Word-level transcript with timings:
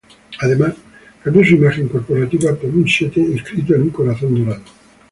Además, 0.39 0.73
cambió 1.23 1.45
su 1.45 1.53
imagen 1.53 1.87
corporativa 1.87 2.55
por 2.55 2.71
un 2.71 2.87
siete 2.89 3.19
inscrito 3.19 3.75
en 3.75 3.83
un 3.83 3.89
corazón 3.91 4.43
dorado. 4.45 4.63